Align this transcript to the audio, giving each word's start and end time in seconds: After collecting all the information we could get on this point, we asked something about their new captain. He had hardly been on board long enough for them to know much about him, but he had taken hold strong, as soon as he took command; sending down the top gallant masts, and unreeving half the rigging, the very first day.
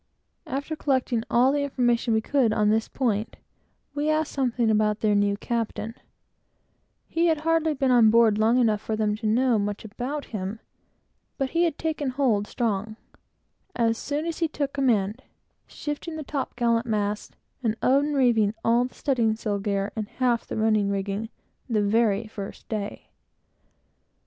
After 0.47 0.75
collecting 0.75 1.21
all 1.29 1.51
the 1.51 1.61
information 1.61 2.15
we 2.15 2.21
could 2.21 2.49
get 2.49 2.57
on 2.57 2.71
this 2.71 2.87
point, 2.87 3.35
we 3.93 4.09
asked 4.09 4.31
something 4.31 4.71
about 4.71 5.01
their 5.01 5.13
new 5.13 5.37
captain. 5.37 5.93
He 7.07 7.27
had 7.27 7.41
hardly 7.41 7.75
been 7.75 7.91
on 7.91 8.09
board 8.09 8.39
long 8.39 8.57
enough 8.57 8.81
for 8.81 8.95
them 8.95 9.15
to 9.17 9.27
know 9.27 9.59
much 9.59 9.85
about 9.85 10.25
him, 10.33 10.59
but 11.37 11.51
he 11.51 11.65
had 11.65 11.77
taken 11.77 12.09
hold 12.09 12.47
strong, 12.47 12.95
as 13.75 13.95
soon 13.95 14.25
as 14.25 14.39
he 14.39 14.47
took 14.47 14.73
command; 14.73 15.21
sending 15.67 16.13
down 16.15 16.17
the 16.17 16.23
top 16.23 16.55
gallant 16.55 16.87
masts, 16.87 17.35
and 17.61 17.75
unreeving 17.83 18.55
half 18.65 19.03
the 20.47 20.57
rigging, 20.57 21.29
the 21.69 21.83
very 21.83 22.25
first 22.25 22.67
day. 22.67 23.09